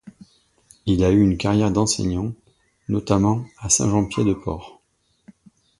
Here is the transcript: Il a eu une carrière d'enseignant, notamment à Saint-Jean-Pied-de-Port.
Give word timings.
Il 0.87 1.03
a 1.03 1.11
eu 1.11 1.21
une 1.21 1.37
carrière 1.37 1.69
d'enseignant, 1.69 2.33
notamment 2.89 3.45
à 3.59 3.69
Saint-Jean-Pied-de-Port. 3.69 4.81